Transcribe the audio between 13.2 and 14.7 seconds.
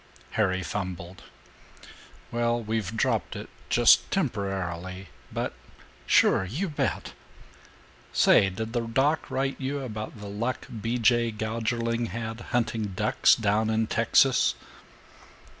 down in Texas?"